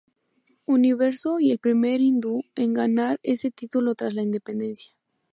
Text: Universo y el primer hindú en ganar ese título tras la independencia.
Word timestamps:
Universo 0.65 1.39
y 1.39 1.51
el 1.51 1.59
primer 1.59 2.01
hindú 2.01 2.41
en 2.55 2.73
ganar 2.73 3.19
ese 3.21 3.51
título 3.51 3.93
tras 3.93 4.15
la 4.15 4.23
independencia. 4.23 4.95